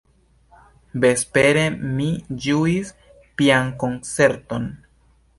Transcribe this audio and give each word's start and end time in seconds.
Vespere 1.01 1.65
mi 1.99 2.07
ĝuis 2.45 2.89
piankoncerton. 3.41 4.67